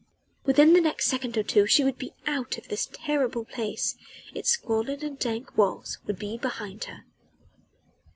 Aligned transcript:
Within 0.45 0.73
the 0.73 0.81
next 0.81 1.05
second 1.05 1.37
or 1.37 1.43
two 1.43 1.67
she 1.67 1.83
would 1.83 1.99
be 1.99 2.15
out 2.25 2.57
of 2.57 2.69
this 2.69 2.89
terrible 2.91 3.45
place, 3.45 3.95
its 4.33 4.49
squalid 4.49 5.03
and 5.03 5.19
dank 5.19 5.55
walls 5.55 5.99
would 6.07 6.17
be 6.17 6.39
behind 6.39 6.85
her. 6.85 7.03